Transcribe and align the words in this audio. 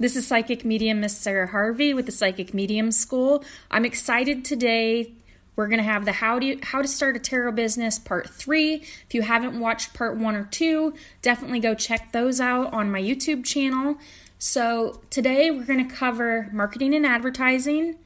This 0.00 0.14
is 0.14 0.28
Psychic 0.28 0.64
Medium 0.64 1.00
Miss 1.00 1.18
Sarah 1.18 1.48
Harvey 1.48 1.92
with 1.92 2.06
the 2.06 2.12
Psychic 2.12 2.54
Medium 2.54 2.92
School. 2.92 3.42
I'm 3.68 3.84
excited 3.84 4.44
today. 4.44 5.10
We're 5.56 5.66
going 5.66 5.78
to 5.78 5.84
have 5.84 6.04
the 6.04 6.12
how 6.12 6.38
to 6.38 6.56
how 6.62 6.82
to 6.82 6.86
start 6.86 7.16
a 7.16 7.18
tarot 7.18 7.50
business 7.50 7.98
part 7.98 8.30
3. 8.30 8.74
If 8.74 9.06
you 9.10 9.22
haven't 9.22 9.58
watched 9.58 9.94
part 9.94 10.16
1 10.16 10.36
or 10.36 10.44
2, 10.44 10.94
definitely 11.20 11.58
go 11.58 11.74
check 11.74 12.12
those 12.12 12.40
out 12.40 12.72
on 12.72 12.92
my 12.92 13.02
YouTube 13.02 13.44
channel. 13.44 13.96
So, 14.38 15.00
today 15.10 15.50
we're 15.50 15.64
going 15.64 15.84
to 15.88 15.92
cover 15.92 16.48
marketing 16.52 16.94
and 16.94 17.04
advertising, 17.04 17.96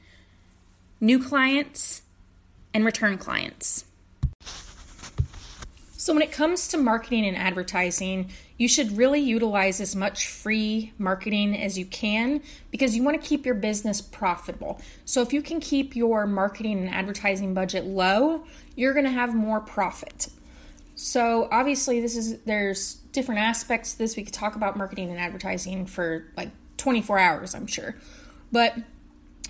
new 0.99 1.21
clients, 1.23 2.01
and 2.73 2.85
return 2.85 3.19
clients. 3.19 3.85
So, 5.95 6.11
when 6.11 6.23
it 6.23 6.31
comes 6.31 6.67
to 6.69 6.77
marketing 6.77 7.27
and 7.27 7.37
advertising, 7.37 8.31
you 8.63 8.69
should 8.69 8.97
really 8.97 9.19
utilize 9.19 9.81
as 9.81 9.93
much 9.93 10.25
free 10.25 10.93
marketing 10.97 11.53
as 11.53 11.77
you 11.77 11.85
can 11.85 12.41
because 12.71 12.95
you 12.95 13.03
want 13.03 13.21
to 13.21 13.27
keep 13.27 13.45
your 13.45 13.55
business 13.55 14.01
profitable. 14.01 14.79
So, 15.03 15.21
if 15.21 15.33
you 15.33 15.41
can 15.41 15.59
keep 15.59 15.97
your 15.97 16.25
marketing 16.25 16.79
and 16.79 16.89
advertising 16.89 17.53
budget 17.53 17.83
low, 17.83 18.45
you're 18.73 18.93
going 18.93 19.03
to 19.03 19.11
have 19.11 19.35
more 19.35 19.59
profit. 19.59 20.29
So, 20.95 21.49
obviously, 21.51 21.99
this 21.99 22.15
is 22.15 22.39
there's 22.43 22.93
different 23.11 23.41
aspects 23.41 23.91
to 23.91 23.97
this. 23.97 24.15
We 24.15 24.23
could 24.23 24.33
talk 24.33 24.55
about 24.55 24.77
marketing 24.77 25.11
and 25.11 25.19
advertising 25.19 25.85
for 25.85 26.31
like 26.37 26.51
24 26.77 27.19
hours, 27.19 27.53
I'm 27.53 27.67
sure. 27.67 27.97
But 28.49 28.77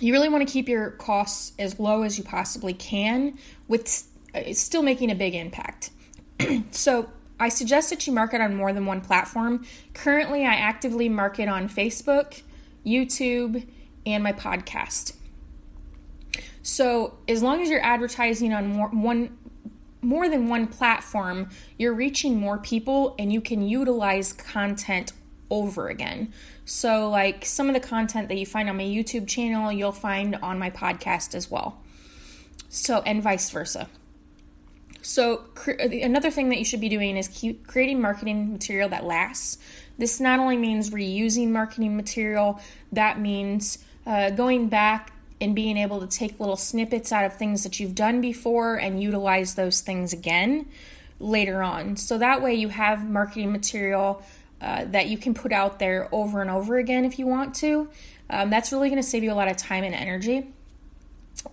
you 0.00 0.12
really 0.12 0.28
want 0.28 0.44
to 0.44 0.52
keep 0.52 0.68
your 0.68 0.90
costs 0.90 1.52
as 1.56 1.78
low 1.78 2.02
as 2.02 2.18
you 2.18 2.24
possibly 2.24 2.74
can 2.74 3.38
with 3.68 4.08
uh, 4.34 4.52
still 4.54 4.82
making 4.82 5.12
a 5.12 5.14
big 5.14 5.36
impact. 5.36 5.90
so 6.72 7.10
I 7.38 7.48
suggest 7.48 7.90
that 7.90 8.06
you 8.06 8.12
market 8.12 8.40
on 8.40 8.54
more 8.54 8.72
than 8.72 8.86
one 8.86 9.00
platform. 9.00 9.66
Currently, 9.92 10.44
I 10.44 10.54
actively 10.54 11.08
market 11.08 11.48
on 11.48 11.68
Facebook, 11.68 12.42
YouTube, 12.86 13.66
and 14.06 14.22
my 14.22 14.32
podcast. 14.32 15.16
So, 16.62 17.18
as 17.28 17.42
long 17.42 17.60
as 17.60 17.68
you're 17.68 17.84
advertising 17.84 18.52
on 18.52 18.68
more, 18.68 18.88
one 18.88 19.36
more 20.00 20.28
than 20.28 20.48
one 20.48 20.66
platform, 20.66 21.48
you're 21.78 21.94
reaching 21.94 22.38
more 22.38 22.58
people 22.58 23.14
and 23.18 23.32
you 23.32 23.40
can 23.40 23.62
utilize 23.66 24.32
content 24.32 25.12
over 25.50 25.88
again. 25.88 26.32
So, 26.64 27.08
like 27.10 27.44
some 27.44 27.68
of 27.68 27.74
the 27.74 27.80
content 27.80 28.28
that 28.28 28.36
you 28.36 28.46
find 28.46 28.68
on 28.68 28.76
my 28.76 28.84
YouTube 28.84 29.26
channel, 29.26 29.72
you'll 29.72 29.92
find 29.92 30.36
on 30.36 30.58
my 30.58 30.70
podcast 30.70 31.34
as 31.34 31.50
well. 31.50 31.80
So, 32.68 33.02
and 33.02 33.22
vice 33.22 33.50
versa. 33.50 33.88
So, 35.04 35.36
cre- 35.54 35.72
another 35.72 36.30
thing 36.30 36.48
that 36.48 36.58
you 36.58 36.64
should 36.64 36.80
be 36.80 36.88
doing 36.88 37.16
is 37.16 37.28
keep 37.28 37.66
creating 37.66 38.00
marketing 38.00 38.52
material 38.52 38.88
that 38.88 39.04
lasts. 39.04 39.58
This 39.98 40.18
not 40.18 40.40
only 40.40 40.56
means 40.56 40.90
reusing 40.90 41.50
marketing 41.50 41.94
material, 41.94 42.58
that 42.90 43.20
means 43.20 43.78
uh, 44.06 44.30
going 44.30 44.68
back 44.68 45.12
and 45.40 45.54
being 45.54 45.76
able 45.76 46.00
to 46.00 46.06
take 46.06 46.40
little 46.40 46.56
snippets 46.56 47.12
out 47.12 47.24
of 47.24 47.36
things 47.36 47.64
that 47.64 47.78
you've 47.78 47.94
done 47.94 48.22
before 48.22 48.76
and 48.76 49.02
utilize 49.02 49.56
those 49.56 49.82
things 49.82 50.12
again 50.14 50.66
later 51.20 51.62
on. 51.62 51.96
So 51.96 52.16
that 52.18 52.40
way 52.40 52.54
you 52.54 52.70
have 52.70 53.08
marketing 53.08 53.52
material 53.52 54.22
uh, 54.60 54.86
that 54.86 55.08
you 55.08 55.18
can 55.18 55.34
put 55.34 55.52
out 55.52 55.78
there 55.78 56.08
over 56.12 56.40
and 56.40 56.50
over 56.50 56.78
again 56.78 57.04
if 57.04 57.18
you 57.18 57.26
want 57.26 57.54
to. 57.56 57.90
Um, 58.30 58.48
that's 58.48 58.72
really 58.72 58.88
going 58.88 59.02
to 59.02 59.06
save 59.06 59.22
you 59.22 59.32
a 59.32 59.34
lot 59.34 59.48
of 59.48 59.58
time 59.58 59.84
and 59.84 59.94
energy. 59.94 60.48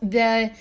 The 0.01 0.51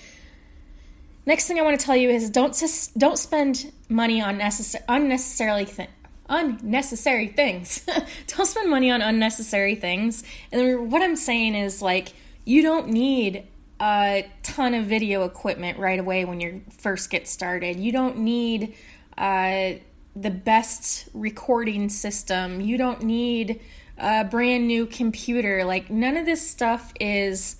Next 1.25 1.47
thing 1.47 1.59
I 1.59 1.61
want 1.61 1.79
to 1.79 1.85
tell 1.85 1.95
you 1.95 2.09
is 2.09 2.29
don't 2.29 2.55
don't 2.97 3.17
spend 3.17 3.71
money 3.89 4.21
on 4.21 4.39
necess- 4.39 4.81
unnecessarily 4.89 5.65
th- 5.65 5.89
unnecessary 6.27 7.27
things. 7.27 7.85
don't 8.27 8.45
spend 8.45 8.69
money 8.69 8.89
on 8.89 9.01
unnecessary 9.01 9.75
things. 9.75 10.23
And 10.51 10.91
what 10.91 11.01
I'm 11.01 11.15
saying 11.15 11.55
is 11.55 11.81
like 11.81 12.13
you 12.43 12.63
don't 12.63 12.89
need 12.89 13.47
a 13.79 14.29
ton 14.43 14.73
of 14.73 14.85
video 14.85 15.23
equipment 15.23 15.77
right 15.77 15.99
away 15.99 16.25
when 16.25 16.39
you 16.39 16.61
first 16.69 17.09
get 17.09 17.27
started. 17.27 17.79
You 17.79 17.91
don't 17.91 18.19
need 18.19 18.75
uh, 19.17 19.73
the 20.15 20.31
best 20.31 21.07
recording 21.13 21.89
system. 21.89 22.61
You 22.61 22.77
don't 22.77 23.03
need 23.03 23.61
a 23.97 24.23
brand 24.23 24.67
new 24.67 24.85
computer. 24.85 25.65
Like 25.65 25.89
none 25.89 26.17
of 26.17 26.25
this 26.25 26.47
stuff 26.47 26.93
is 26.99 27.57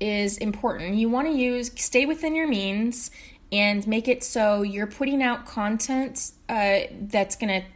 is 0.00 0.38
important. 0.38 0.96
You 0.96 1.08
want 1.08 1.28
to 1.28 1.34
use 1.34 1.70
stay 1.76 2.06
within 2.06 2.34
your 2.34 2.46
means 2.48 3.10
and 3.50 3.86
make 3.86 4.08
it 4.08 4.22
so 4.22 4.62
you're 4.62 4.86
putting 4.86 5.22
out 5.22 5.46
content 5.46 6.32
uh, 6.48 6.80
that's 7.00 7.36
going 7.36 7.62
to 7.62 7.66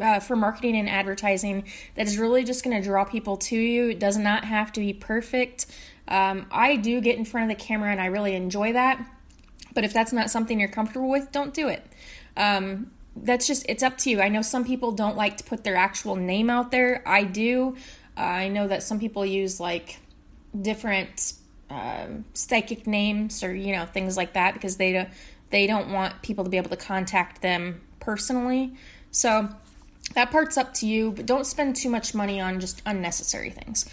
uh, 0.00 0.20
for 0.20 0.36
marketing 0.36 0.76
and 0.76 0.88
advertising 0.88 1.64
that 1.94 2.06
is 2.06 2.18
really 2.18 2.44
just 2.44 2.64
going 2.64 2.76
to 2.76 2.82
draw 2.82 3.04
people 3.04 3.36
to 3.36 3.56
you. 3.56 3.90
It 3.90 4.00
does 4.00 4.16
not 4.16 4.44
have 4.44 4.72
to 4.72 4.80
be 4.80 4.92
perfect. 4.92 5.66
Um, 6.08 6.46
I 6.50 6.76
do 6.76 7.00
get 7.00 7.16
in 7.16 7.24
front 7.24 7.50
of 7.50 7.56
the 7.56 7.62
camera 7.62 7.90
and 7.90 8.00
I 8.00 8.06
really 8.06 8.34
enjoy 8.34 8.72
that. 8.72 9.04
But 9.74 9.84
if 9.84 9.92
that's 9.92 10.12
not 10.12 10.30
something 10.30 10.58
you're 10.58 10.68
comfortable 10.68 11.10
with, 11.10 11.30
don't 11.30 11.54
do 11.54 11.68
it. 11.68 11.86
Um, 12.36 12.90
that's 13.14 13.46
just, 13.46 13.66
it's 13.68 13.82
up 13.82 13.98
to 13.98 14.10
you. 14.10 14.20
I 14.20 14.28
know 14.28 14.42
some 14.42 14.64
people 14.64 14.92
don't 14.92 15.16
like 15.16 15.36
to 15.38 15.44
put 15.44 15.64
their 15.64 15.76
actual 15.76 16.16
name 16.16 16.50
out 16.50 16.70
there. 16.70 17.02
I 17.06 17.24
do. 17.24 17.76
Uh, 18.16 18.20
I 18.20 18.48
know 18.48 18.66
that 18.66 18.82
some 18.82 18.98
people 18.98 19.24
use 19.24 19.60
like 19.60 20.00
different 20.60 21.34
um, 21.70 22.24
psychic 22.34 22.86
names 22.86 23.42
or 23.42 23.54
you 23.54 23.72
know 23.72 23.84
things 23.86 24.16
like 24.16 24.32
that 24.32 24.54
because 24.54 24.76
they 24.76 24.92
don't 24.92 25.08
they 25.50 25.66
don't 25.66 25.92
want 25.92 26.22
people 26.22 26.44
to 26.44 26.50
be 26.50 26.56
able 26.56 26.70
to 26.70 26.76
contact 26.76 27.42
them 27.42 27.80
personally. 28.00 28.74
So 29.10 29.48
that 30.14 30.30
part's 30.30 30.56
up 30.56 30.74
to 30.74 30.86
you, 30.86 31.12
but 31.12 31.26
don't 31.26 31.46
spend 31.46 31.76
too 31.76 31.90
much 31.90 32.14
money 32.14 32.40
on 32.40 32.60
just 32.60 32.82
unnecessary 32.86 33.50
things. 33.50 33.88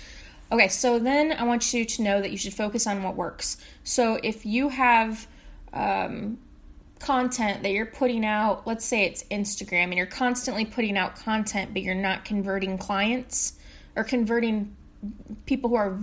Okay, 0.52 0.68
so 0.68 1.00
then 1.00 1.32
I 1.32 1.44
want 1.44 1.74
you 1.74 1.86
to 1.86 2.02
know 2.02 2.22
that 2.22 2.32
you 2.32 2.38
should 2.38 2.54
focus 2.54 2.86
on 2.86 3.04
what 3.04 3.16
works. 3.16 3.58
So 3.84 4.20
if 4.24 4.46
you 4.46 4.70
have 4.70 5.28
um, 5.74 6.38
content 7.00 7.64
that 7.64 7.72
you're 7.72 7.86
putting 7.86 8.24
out, 8.24 8.66
let's 8.68 8.86
say 8.86 9.06
it's 9.06 9.24
Instagram, 9.26 9.86
and 9.86 9.96
you're 9.96 10.06
constantly 10.06 10.64
putting 10.66 10.98
out 10.98 11.16
content, 11.16 11.74
but 11.74 11.82
you're 11.82 11.96
not 11.96 12.26
converting 12.26 12.78
clients 12.78 13.54
or 13.96 14.04
converting 14.04 14.76
people 15.46 15.70
who 15.70 15.76
are 15.76 15.98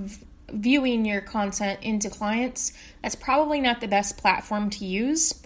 viewing 0.53 1.05
your 1.05 1.21
content 1.21 1.81
into 1.83 2.11
clients, 2.11 2.73
that's 3.03 3.15
probably 3.15 3.61
not 3.61 3.81
the 3.81 3.89
best 3.89 4.17
platform 4.17 4.71
to 4.71 4.85
use. 4.85 5.43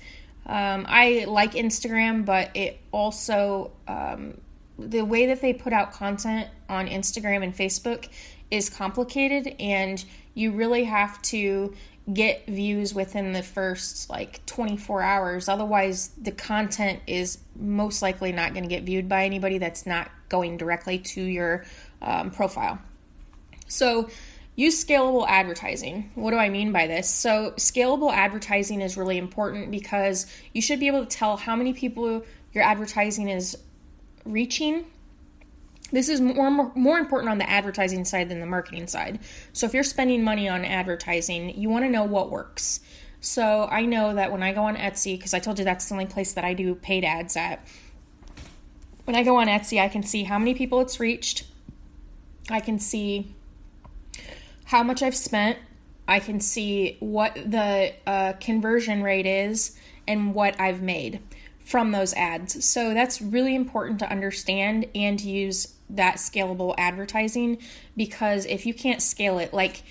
Um, 0.47 0.87
I 0.89 1.25
like 1.27 1.53
Instagram, 1.53 2.25
but 2.25 2.51
it 2.55 2.81
also, 2.93 3.73
um, 3.89 4.41
the 4.79 5.03
way 5.03 5.27
that 5.27 5.41
they 5.41 5.53
put 5.53 5.73
out 5.73 5.93
content 5.93 6.49
on 6.69 6.87
Instagram 6.87 7.43
and 7.43 7.57
Facebook 7.57 8.09
is 8.51 8.71
complicated, 8.71 9.57
and 9.59 10.05
you 10.35 10.53
really 10.53 10.85
have 10.85 11.21
to 11.23 11.75
get 12.13 12.47
views 12.47 12.95
within 12.95 13.33
the 13.33 13.43
first 13.43 14.09
like 14.09 14.45
24 14.47 15.03
hours. 15.03 15.49
Otherwise, 15.49 16.11
the 16.21 16.31
content 16.31 17.01
is 17.07 17.39
most 17.57 18.03
likely 18.03 18.31
not 18.31 18.53
going 18.53 18.63
to 18.63 18.69
get 18.69 18.85
viewed 18.85 19.09
by 19.09 19.25
anybody 19.25 19.59
that's 19.59 19.87
not 19.87 20.11
going 20.29 20.57
directly 20.57 20.99
to 20.99 21.21
your 21.21 21.65
um, 22.01 22.31
profile. 22.31 22.79
So, 23.67 24.09
Use 24.59 24.83
scalable 24.83 25.27
advertising. 25.29 26.11
What 26.15 26.31
do 26.31 26.39
I 26.39 26.49
mean 26.49 26.73
by 26.73 26.87
this? 26.87 27.11
So, 27.11 27.53
scalable 27.59 28.11
advertising 28.11 28.81
is 28.81 28.97
really 28.97 29.19
important 29.19 29.71
because 29.71 30.27
you 30.55 30.63
should 30.63 30.81
be 30.81 30.87
able 30.87 31.05
to 31.05 31.17
tell 31.17 31.37
how 31.37 31.55
many 31.55 31.75
people 31.75 32.25
your 32.55 32.65
advertising 32.65 33.29
is 33.29 33.59
reaching. 34.25 34.87
This 35.93 36.09
is 36.09 36.23
more, 36.23 36.73
more 36.75 36.99
important 36.99 37.31
on 37.31 37.37
the 37.37 37.49
advertising 37.49 38.07
side 38.07 38.31
than 38.31 38.41
the 38.41 38.47
marketing 38.47 38.87
side. 38.87 39.19
So, 39.53 39.67
if 39.67 39.75
you're 39.75 39.85
spending 39.85 40.25
money 40.25 40.49
on 40.49 40.65
advertising, 40.65 41.61
you 41.61 41.69
want 41.69 41.85
to 41.85 41.91
know 41.91 42.05
what 42.05 42.31
works. 42.31 42.81
So, 43.21 43.69
I 43.71 43.85
know 43.85 44.15
that 44.15 44.33
when 44.33 44.43
I 44.43 44.55
go 44.55 44.65
on 44.65 44.77
Etsy, 44.77 45.19
because 45.19 45.35
I 45.35 45.39
told 45.39 45.59
you 45.59 45.67
that's 45.67 45.87
the 45.87 45.95
only 45.95 46.07
place 46.07 46.33
that 46.33 46.45
I 46.45 46.55
do 46.55 46.75
paid 46.75 47.05
ads 47.05 47.37
at, 47.37 47.63
when 49.05 49.15
I 49.15 49.23
go 49.23 49.37
on 49.37 49.49
Etsy, 49.49 49.79
I 49.83 49.89
can 49.89 50.03
see 50.03 50.25
how 50.25 50.39
many 50.39 50.55
people 50.55 50.81
it's 50.81 50.99
reached. 50.99 51.45
I 52.49 52.61
can 52.61 52.79
see 52.79 53.35
how 54.67 54.83
much 54.83 55.03
I've 55.03 55.17
spent. 55.17 55.59
I 56.07 56.21
can 56.21 56.41
see 56.41 56.97
what 57.01 57.35
the 57.35 57.95
uh, 58.07 58.35
conversion 58.35 59.03
rate 59.03 59.27
is 59.27 59.77
and 60.07 60.35
what 60.35 60.61
I've 60.61 60.83
made 60.83 61.21
from 61.59 61.91
those 61.91 62.15
ads. 62.15 62.65
So 62.65 62.95
that's 62.95 63.21
really 63.21 63.55
important 63.55 63.99
to 63.99 64.11
understand 64.11 64.87
and 64.95 65.21
use 65.21 65.75
that 65.91 66.17
scalable 66.17 66.75
advertising 66.79 67.59
because 67.97 68.47
if 68.47 68.67
you 68.67 68.75
can't 68.75 69.03
scale 69.03 69.39
it, 69.39 69.53
like 69.53 69.83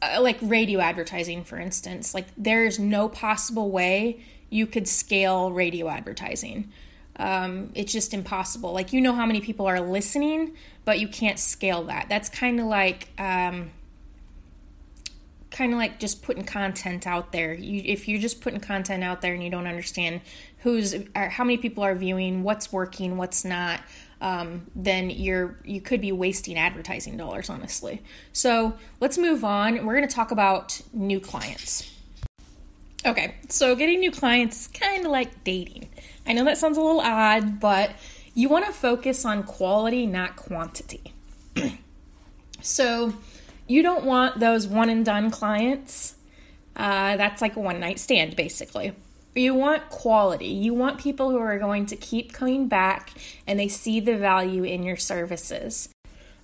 uh, 0.00 0.20
like 0.22 0.38
radio 0.40 0.80
advertising, 0.80 1.44
for 1.44 1.58
instance, 1.58 2.14
like 2.14 2.26
there 2.36 2.64
is 2.64 2.78
no 2.78 3.08
possible 3.08 3.70
way 3.70 4.22
you 4.48 4.66
could 4.66 4.88
scale 4.88 5.52
radio 5.52 5.88
advertising. 5.88 6.72
Um, 7.16 7.72
it's 7.74 7.92
just 7.92 8.14
impossible. 8.14 8.72
Like 8.72 8.92
you 8.92 9.00
know 9.00 9.14
how 9.14 9.26
many 9.26 9.40
people 9.40 9.66
are 9.66 9.80
listening, 9.80 10.54
but 10.84 10.98
you 10.98 11.08
can't 11.08 11.38
scale 11.38 11.84
that. 11.84 12.06
That's 12.08 12.28
kind 12.28 12.60
of 12.60 12.66
like 12.66 13.08
um, 13.18 13.70
kind 15.50 15.72
of 15.72 15.78
like 15.78 15.98
just 15.98 16.22
putting 16.22 16.44
content 16.44 17.06
out 17.06 17.32
there. 17.32 17.54
You, 17.54 17.82
if 17.84 18.08
you're 18.08 18.20
just 18.20 18.40
putting 18.40 18.60
content 18.60 19.02
out 19.02 19.22
there 19.22 19.34
and 19.34 19.42
you 19.42 19.50
don't 19.50 19.66
understand 19.66 20.20
who's, 20.58 20.94
how 21.14 21.44
many 21.44 21.56
people 21.56 21.84
are 21.84 21.94
viewing, 21.94 22.42
what's 22.42 22.72
working, 22.72 23.16
what's 23.16 23.44
not, 23.44 23.80
um, 24.20 24.66
then 24.74 25.10
you're 25.10 25.58
you 25.64 25.80
could 25.80 26.00
be 26.00 26.10
wasting 26.10 26.58
advertising 26.58 27.16
dollars 27.16 27.48
honestly. 27.48 28.02
So 28.32 28.74
let's 29.00 29.16
move 29.16 29.44
on. 29.44 29.86
We're 29.86 29.96
going 29.96 30.08
to 30.08 30.14
talk 30.14 30.30
about 30.30 30.80
new 30.92 31.20
clients. 31.20 31.88
Okay 33.06 33.36
so 33.48 33.76
getting 33.76 34.00
new 34.00 34.10
clients 34.10 34.66
kind 34.66 35.06
of 35.06 35.12
like 35.12 35.44
dating. 35.44 35.88
I 36.26 36.32
know 36.32 36.44
that 36.44 36.58
sounds 36.58 36.76
a 36.76 36.80
little 36.80 37.00
odd 37.00 37.60
but 37.60 37.92
you 38.34 38.48
want 38.48 38.66
to 38.66 38.72
focus 38.72 39.24
on 39.24 39.44
quality 39.44 40.04
not 40.04 40.36
quantity. 40.36 41.14
So 42.60 43.14
you 43.68 43.82
don't 43.82 44.04
want 44.04 44.40
those 44.40 44.66
one 44.66 44.88
and 44.88 45.04
done 45.04 45.30
clients 45.30 46.16
uh, 46.76 47.16
that's 47.16 47.40
like 47.40 47.56
a 47.56 47.60
one 47.60 47.78
night 47.78 47.98
stand 47.98 48.34
basically 48.34 48.92
you 49.38 49.54
want 49.54 49.88
quality. 49.88 50.46
You 50.46 50.74
want 50.74 50.98
people 50.98 51.30
who 51.30 51.38
are 51.38 51.58
going 51.58 51.86
to 51.86 51.96
keep 51.96 52.32
coming 52.32 52.68
back 52.68 53.12
and 53.46 53.58
they 53.58 53.68
see 53.68 54.00
the 54.00 54.16
value 54.16 54.64
in 54.64 54.82
your 54.82 54.96
services. 54.96 55.88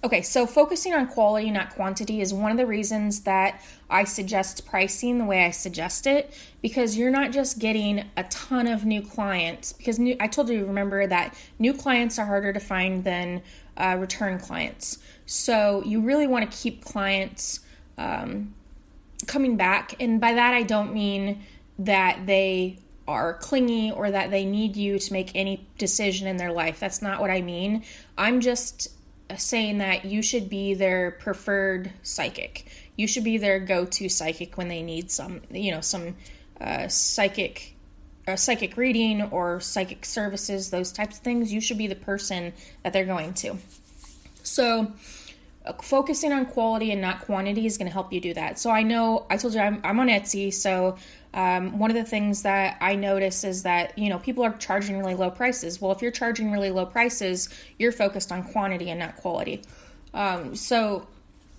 Okay, 0.03 0.21
so 0.21 0.47
focusing 0.47 0.93
on 0.93 1.07
quality, 1.07 1.51
not 1.51 1.71
quantity, 1.71 2.21
is 2.21 2.35
one 2.35 2.51
of 2.51 2.59
the 2.59 2.67
reasons 2.67 3.21
that 3.21 3.63
I 3.89 4.05
suggest 4.05 4.67
pricing 4.67 5.17
the 5.17 5.25
way 5.25 5.47
I 5.47 5.51
suggest 5.51 6.07
it 6.07 6.39
because 6.61 6.99
you're 6.99 7.11
not 7.11 7.33
just 7.33 7.59
getting 7.59 8.05
a 8.15 8.25
ton 8.25 8.67
of 8.67 8.85
new 8.85 9.01
clients. 9.01 9.73
Because 9.73 9.99
new, 9.99 10.15
I 10.21 10.27
told 10.27 10.51
you, 10.51 10.67
remember 10.67 11.07
that 11.07 11.35
new 11.59 11.73
clients 11.73 12.19
are 12.19 12.27
harder 12.27 12.53
to 12.53 12.61
find 12.61 13.03
than 13.03 13.41
uh, 13.79 13.97
return 13.99 14.39
clients. 14.39 14.99
So 15.27 15.83
you 15.85 16.01
really 16.01 16.27
want 16.27 16.51
to 16.51 16.57
keep 16.57 16.85
clients 16.85 17.61
um, 17.99 18.55
coming 19.27 19.57
back. 19.57 19.95
And 20.01 20.21
by 20.21 20.35
that, 20.35 20.55
I 20.55 20.63
don't 20.63 20.93
mean 20.93 21.43
that 21.79 22.27
they 22.27 22.79
are 23.07 23.35
clingy 23.35 23.91
or 23.91 24.11
that 24.11 24.31
they 24.31 24.45
need 24.45 24.77
you 24.77 24.99
to 24.99 25.13
make 25.13 25.31
any 25.35 25.67
decision 25.79 26.27
in 26.27 26.37
their 26.37 26.53
life. 26.53 26.81
That's 26.81 27.03
not 27.03 27.21
what 27.21 27.31
I 27.31 27.43
mean. 27.43 27.85
I'm 28.17 28.41
just 28.41 28.89
saying 29.37 29.79
that 29.79 30.05
you 30.05 30.23
should 30.23 30.49
be 30.49 30.75
their 30.75 31.11
preferred 31.11 31.93
psychic. 32.03 32.67
You 32.97 33.07
should 33.07 33.25
be 33.25 33.39
their 33.39 33.59
go-to 33.59 34.09
psychic 34.09 34.57
when 34.57 34.69
they 34.69 34.83
need 34.83 35.11
some, 35.11 35.43
you 35.51 35.73
know, 35.73 35.81
some 35.81 36.17
uh, 36.61 36.89
psychic 36.89 37.75
uh, 38.27 38.37
psychic 38.37 38.77
reading 38.79 39.21
or 39.23 39.61
psychic 39.61 40.05
services, 40.05 40.71
those 40.71 40.93
types 40.93 41.19
of 41.19 41.23
things. 41.23 41.53
You 41.53 41.61
should 41.61 41.77
be 41.77 41.87
the 41.87 41.95
person 41.95 42.55
that 42.83 42.93
they're 42.93 43.05
going 43.05 43.35
to. 43.35 43.59
So, 44.45 44.93
uh, 45.67 45.73
focusing 45.83 46.33
on 46.33 46.45
quality 46.45 46.93
and 46.93 47.01
not 47.01 47.23
quantity 47.23 47.67
is 47.67 47.79
going 47.79 47.87
to 47.87 47.93
help 47.93 48.13
you 48.13 48.21
do 48.21 48.35
that. 48.35 48.59
So 48.59 48.71
I 48.71 48.83
know 48.83 49.27
I 49.31 49.39
told 49.39 49.55
you 49.55 49.61
I'm, 49.61 49.81
I'm 49.83 49.99
on 49.99 50.09
Etsy, 50.09 50.53
so 50.53 50.97
um, 51.33 51.79
one 51.79 51.91
of 51.91 51.97
the 51.97 52.05
things 52.05 52.43
that 52.43 52.77
I 52.81 52.95
notice 52.95 53.45
is 53.45 53.63
that 53.63 53.99
you 53.99 54.11
know 54.11 54.19
people 54.19 54.45
are 54.45 54.53
charging 54.59 54.99
really 54.99 55.15
low 55.15 55.31
prices. 55.31 55.81
Well, 55.81 55.91
if 55.91 56.03
you're 56.03 56.13
charging 56.13 56.53
really 56.53 56.71
low 56.71 56.85
prices, 56.85 57.49
you're 57.79 57.93
focused 57.93 58.31
on 58.31 58.45
quantity 58.45 58.91
and 58.91 59.01
not 59.01 59.17
quality. 59.17 59.63
Um, 60.13 60.55
so 60.55 61.07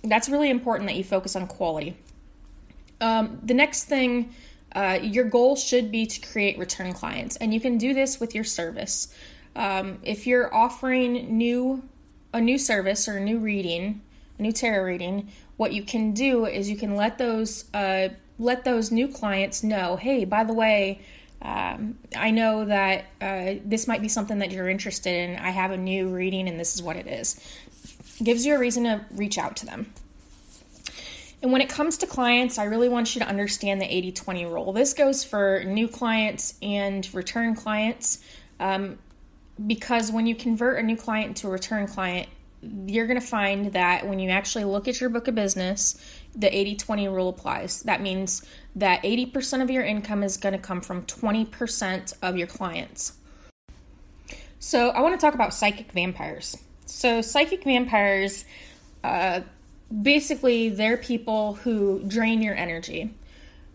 that's 0.04 0.28
really 0.28 0.50
important 0.50 0.88
that 0.88 0.96
you 0.96 1.04
focus 1.04 1.34
on 1.34 1.48
quality. 1.48 1.96
Um, 3.00 3.40
the 3.42 3.54
next 3.54 3.84
thing, 3.84 4.32
uh, 4.72 4.98
your 5.02 5.24
goal 5.24 5.56
should 5.56 5.90
be 5.90 6.06
to 6.06 6.20
create 6.20 6.58
return 6.58 6.92
clients, 6.92 7.36
and 7.36 7.52
you 7.52 7.60
can 7.60 7.76
do 7.76 7.92
this 7.92 8.20
with 8.20 8.36
your 8.36 8.44
service. 8.44 9.08
Um, 9.56 9.98
if 10.02 10.26
you're 10.26 10.54
offering 10.54 11.36
new 11.36 11.82
a 12.36 12.40
new 12.40 12.58
service 12.58 13.08
or 13.08 13.16
a 13.16 13.20
new 13.20 13.38
reading, 13.38 14.00
a 14.38 14.42
new 14.42 14.52
tarot 14.52 14.84
reading, 14.84 15.28
what 15.56 15.72
you 15.72 15.82
can 15.82 16.12
do 16.12 16.46
is 16.46 16.68
you 16.70 16.76
can 16.76 16.94
let 16.94 17.18
those 17.18 17.64
uh, 17.74 18.08
let 18.38 18.64
those 18.64 18.90
new 18.90 19.08
clients 19.08 19.62
know 19.62 19.96
hey, 19.96 20.24
by 20.24 20.44
the 20.44 20.52
way, 20.52 21.00
um, 21.42 21.98
I 22.14 22.30
know 22.30 22.64
that 22.64 23.06
uh, 23.20 23.54
this 23.64 23.86
might 23.88 24.02
be 24.02 24.08
something 24.08 24.38
that 24.38 24.50
you're 24.50 24.68
interested 24.68 25.14
in. 25.14 25.36
I 25.36 25.50
have 25.50 25.70
a 25.70 25.76
new 25.76 26.08
reading 26.08 26.48
and 26.48 26.58
this 26.60 26.74
is 26.74 26.82
what 26.82 26.96
it 26.96 27.06
is. 27.06 27.40
Gives 28.22 28.46
you 28.46 28.54
a 28.54 28.58
reason 28.58 28.84
to 28.84 29.04
reach 29.10 29.38
out 29.38 29.56
to 29.56 29.66
them. 29.66 29.92
And 31.42 31.52
when 31.52 31.60
it 31.60 31.68
comes 31.68 31.98
to 31.98 32.06
clients, 32.06 32.58
I 32.58 32.64
really 32.64 32.88
want 32.88 33.14
you 33.14 33.20
to 33.20 33.28
understand 33.28 33.80
the 33.80 33.94
80 33.94 34.12
20 34.12 34.46
rule. 34.46 34.72
This 34.72 34.94
goes 34.94 35.24
for 35.24 35.62
new 35.64 35.86
clients 35.86 36.54
and 36.60 37.08
return 37.14 37.54
clients 37.54 38.18
um, 38.58 38.98
because 39.64 40.12
when 40.12 40.26
you 40.26 40.34
convert 40.34 40.78
a 40.78 40.82
new 40.82 40.96
client 40.96 41.36
to 41.38 41.48
a 41.48 41.50
return 41.50 41.86
client, 41.86 42.28
you're 42.62 43.06
going 43.06 43.20
to 43.20 43.26
find 43.26 43.72
that 43.72 44.06
when 44.06 44.18
you 44.18 44.30
actually 44.30 44.64
look 44.64 44.88
at 44.88 45.00
your 45.00 45.10
book 45.10 45.28
of 45.28 45.34
business, 45.34 45.96
the 46.34 46.54
80 46.54 46.76
20 46.76 47.08
rule 47.08 47.28
applies. 47.28 47.82
That 47.82 48.00
means 48.00 48.44
that 48.74 49.02
80% 49.02 49.62
of 49.62 49.70
your 49.70 49.84
income 49.84 50.22
is 50.22 50.36
going 50.36 50.52
to 50.52 50.58
come 50.58 50.80
from 50.80 51.02
20% 51.02 52.14
of 52.22 52.36
your 52.36 52.46
clients. 52.46 53.14
So, 54.58 54.88
I 54.90 55.00
want 55.00 55.18
to 55.18 55.24
talk 55.24 55.34
about 55.34 55.54
psychic 55.54 55.92
vampires. 55.92 56.56
So, 56.86 57.20
psychic 57.20 57.62
vampires, 57.62 58.44
uh, 59.04 59.42
basically, 60.02 60.70
they're 60.70 60.96
people 60.96 61.54
who 61.54 62.02
drain 62.06 62.42
your 62.42 62.54
energy. 62.54 63.14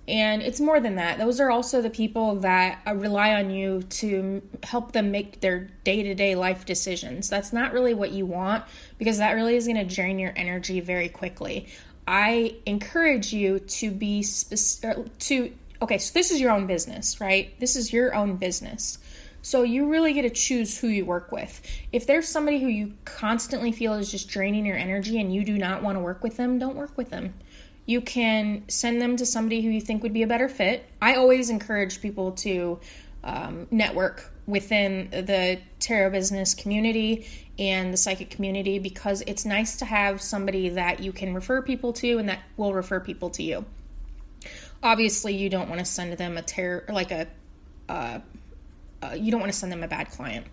And 0.08 0.42
it's 0.42 0.60
more 0.60 0.80
than 0.80 0.96
that. 0.96 1.20
Those 1.20 1.40
are 1.40 1.52
also 1.52 1.82
the 1.82 1.90
people 1.90 2.36
that 2.38 2.82
uh, 2.88 2.96
rely 2.96 3.34
on 3.34 3.52
you 3.52 3.84
to 3.84 4.42
help 4.64 4.94
them 4.94 5.12
make 5.12 5.42
their 5.42 5.70
day 5.84 6.02
to 6.04 6.16
day 6.16 6.36
life 6.36 6.66
decisions. 6.66 7.30
That's 7.30 7.54
not 7.54 7.72
really 7.72 7.94
what 7.94 8.12
you 8.12 8.26
want 8.26 8.64
because 8.98 9.20
that 9.20 9.34
really 9.34 9.56
is 9.56 9.66
going 9.66 9.78
to 9.78 9.96
drain 9.96 10.18
your 10.18 10.34
energy 10.36 10.80
very 10.80 11.08
quickly. 11.08 11.68
I 12.08 12.56
encourage 12.66 13.32
you 13.32 13.60
to 13.60 13.92
be 13.92 14.24
specific, 14.24 15.18
to, 15.20 15.54
okay, 15.82 16.00
so 16.00 16.14
this 16.14 16.32
is 16.32 16.42
your 16.42 16.52
own 16.52 16.66
business, 16.66 17.22
right? 17.22 17.58
This 17.60 17.76
is 17.76 17.94
your 17.94 18.16
own 18.16 18.38
business. 18.38 18.98
So 19.44 19.62
you 19.64 19.90
really 19.90 20.14
get 20.14 20.24
to 20.24 20.30
choose 20.30 20.80
who 20.80 20.88
you 20.88 21.06
work 21.06 21.32
with. 21.32 21.62
If 21.92 22.08
there's 22.08 22.28
somebody 22.28 22.60
who 22.60 22.68
you 22.68 22.94
constantly 23.06 23.72
feel 23.72 23.94
is 23.94 24.10
just 24.12 24.30
draining 24.30 24.66
your 24.66 24.78
energy 24.78 25.20
and 25.20 25.34
you 25.34 25.44
do 25.44 25.58
not 25.58 25.84
want 25.84 25.96
to 25.96 26.00
work 26.00 26.24
with 26.24 26.38
them, 26.38 26.58
don't 26.60 26.76
work 26.76 26.98
with 26.98 27.12
them 27.12 27.36
you 27.92 28.00
can 28.00 28.64
send 28.70 29.02
them 29.02 29.18
to 29.18 29.26
somebody 29.26 29.62
who 29.62 29.70
you 29.70 29.82
think 29.82 30.02
would 30.02 30.14
be 30.14 30.24
a 30.24 30.28
better 30.28 30.48
fit. 30.48 30.86
I 31.02 31.16
always 31.16 31.50
encourage 31.50 32.02
people 32.02 32.32
to 32.32 32.80
um, 33.22 33.68
network 33.70 34.32
within 34.48 35.10
the 35.12 35.60
tarot 35.80 36.12
business 36.12 36.54
community 36.54 37.28
and 37.60 37.94
the 37.94 37.98
psychic 37.98 38.30
community 38.30 38.80
because 38.80 39.22
it's 39.28 39.46
nice 39.46 39.76
to 39.78 39.86
have 39.86 40.22
somebody 40.22 40.70
that 40.70 41.02
you 41.02 41.12
can 41.12 41.34
refer 41.34 41.62
people 41.62 41.92
to 41.94 42.18
and 42.18 42.30
that 42.30 42.40
will 42.56 42.74
refer 42.74 43.02
people 43.02 43.30
to 43.32 43.44
you. 43.44 43.66
Obviously, 44.82 45.36
you 45.36 45.50
don't 45.50 45.68
want 45.68 45.80
to 45.80 45.86
send 45.86 46.14
them 46.14 46.38
a 46.38 46.42
tarot 46.42 46.86
like 46.94 47.12
a 47.12 47.28
uh, 47.90 48.20
uh, 49.04 49.14
you 49.14 49.32
don't 49.32 49.42
want 49.42 49.52
to 49.52 49.58
send 49.58 49.72
them 49.72 49.84
a 49.84 49.88
bad 49.88 50.10
client. 50.12 50.48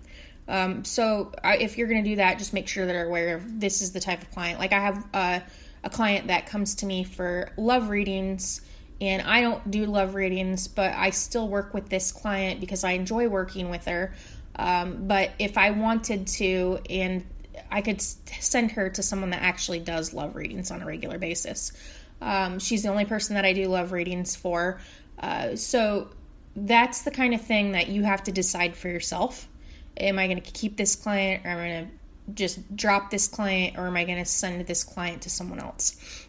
Um, 0.48 0.84
so 0.84 1.32
I, 1.44 1.58
if 1.58 1.78
you're 1.78 1.86
going 1.86 2.02
to 2.02 2.10
do 2.10 2.16
that, 2.16 2.38
just 2.38 2.52
make 2.52 2.66
sure 2.66 2.84
that 2.84 2.92
they're 2.92 3.06
aware 3.06 3.36
of 3.36 3.60
this 3.60 3.80
is 3.80 3.92
the 3.92 4.00
type 4.00 4.22
of 4.22 4.30
client. 4.32 4.58
Like 4.58 4.72
I 4.72 4.80
have. 4.80 5.06
Uh, 5.14 5.40
a 5.84 5.90
client 5.90 6.26
that 6.28 6.46
comes 6.46 6.74
to 6.76 6.86
me 6.86 7.04
for 7.04 7.50
love 7.56 7.88
readings 7.88 8.60
and 9.00 9.22
I 9.22 9.40
don't 9.40 9.70
do 9.70 9.86
love 9.86 10.14
readings, 10.14 10.66
but 10.66 10.92
I 10.92 11.10
still 11.10 11.48
work 11.48 11.72
with 11.72 11.88
this 11.88 12.10
client 12.10 12.60
because 12.60 12.82
I 12.82 12.92
enjoy 12.92 13.28
working 13.28 13.70
with 13.70 13.84
her. 13.84 14.14
Um, 14.56 15.06
but 15.06 15.30
if 15.38 15.56
I 15.56 15.70
wanted 15.70 16.26
to, 16.26 16.80
and 16.90 17.24
I 17.70 17.80
could 17.80 18.00
send 18.00 18.72
her 18.72 18.90
to 18.90 19.02
someone 19.02 19.30
that 19.30 19.42
actually 19.42 19.78
does 19.78 20.12
love 20.12 20.34
readings 20.34 20.70
on 20.70 20.82
a 20.82 20.86
regular 20.86 21.18
basis. 21.18 21.72
Um, 22.20 22.58
she's 22.58 22.82
the 22.82 22.88
only 22.88 23.04
person 23.04 23.34
that 23.34 23.44
I 23.44 23.52
do 23.52 23.68
love 23.68 23.92
readings 23.92 24.34
for. 24.34 24.80
Uh, 25.20 25.54
so 25.54 26.10
that's 26.56 27.02
the 27.02 27.12
kind 27.12 27.34
of 27.34 27.40
thing 27.40 27.72
that 27.72 27.88
you 27.88 28.02
have 28.02 28.24
to 28.24 28.32
decide 28.32 28.76
for 28.76 28.88
yourself. 28.88 29.48
Am 29.96 30.18
I 30.18 30.26
going 30.26 30.40
to 30.40 30.50
keep 30.50 30.76
this 30.76 30.96
client 30.96 31.46
or 31.46 31.50
am 31.50 31.58
I 31.58 31.68
going 31.68 31.86
to 31.86 31.97
just 32.34 32.76
drop 32.76 33.10
this 33.10 33.26
client 33.26 33.76
or 33.78 33.86
am 33.86 33.96
I 33.96 34.04
going 34.04 34.18
to 34.18 34.24
send 34.24 34.66
this 34.66 34.84
client 34.84 35.22
to 35.22 35.30
someone 35.30 35.60
else? 35.60 36.26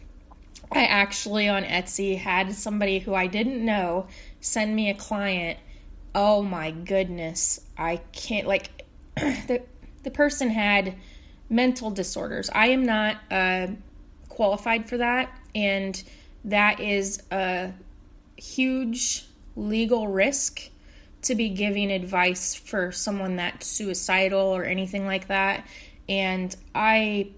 I 0.72 0.84
actually 0.84 1.48
on 1.48 1.64
Etsy 1.64 2.18
had 2.18 2.52
somebody 2.54 3.00
who 3.00 3.14
I 3.14 3.26
didn't 3.26 3.64
know 3.64 4.06
send 4.40 4.74
me 4.74 4.88
a 4.88 4.94
client. 4.94 5.58
Oh 6.14 6.42
my 6.42 6.70
goodness. 6.70 7.60
I 7.76 7.96
can't 8.12 8.46
like 8.46 8.86
the 9.16 9.62
the 10.02 10.10
person 10.10 10.50
had 10.50 10.96
mental 11.48 11.90
disorders. 11.90 12.48
I 12.54 12.68
am 12.68 12.86
not 12.86 13.16
uh, 13.30 13.66
qualified 14.28 14.88
for 14.88 14.96
that 14.98 15.36
and 15.54 16.02
that 16.44 16.80
is 16.80 17.22
a 17.30 17.74
huge 18.36 19.26
legal 19.56 20.08
risk 20.08 20.70
to 21.22 21.34
be 21.34 21.50
giving 21.50 21.90
advice 21.90 22.54
for 22.54 22.92
someone 22.92 23.36
that's 23.36 23.66
suicidal 23.66 24.40
or 24.40 24.64
anything 24.64 25.04
like 25.04 25.26
that 25.26 25.66
and 26.10 26.54
I, 26.74 27.30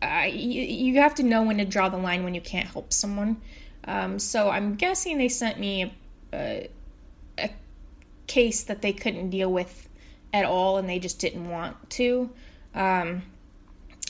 I 0.00 0.26
you 0.26 1.00
have 1.00 1.16
to 1.16 1.24
know 1.24 1.42
when 1.42 1.58
to 1.58 1.64
draw 1.64 1.88
the 1.88 1.98
line 1.98 2.22
when 2.22 2.34
you 2.34 2.40
can't 2.40 2.68
help 2.68 2.92
someone. 2.92 3.42
Um, 3.84 4.18
so 4.18 4.50
I'm 4.50 4.76
guessing 4.76 5.18
they 5.18 5.28
sent 5.28 5.58
me 5.58 5.92
a, 6.32 6.68
a, 7.38 7.50
case 8.26 8.62
that 8.62 8.82
they 8.82 8.92
couldn't 8.92 9.30
deal 9.30 9.50
with 9.50 9.88
at 10.32 10.44
all, 10.44 10.78
and 10.78 10.88
they 10.88 10.98
just 10.98 11.18
didn't 11.18 11.48
want 11.48 11.90
to. 11.90 12.30
Um, 12.74 13.22